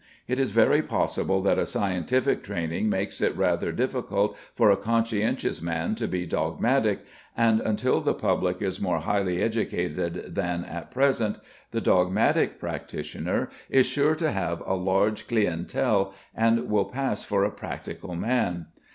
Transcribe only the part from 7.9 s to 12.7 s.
the public is more highly educated than at present, the dogmatic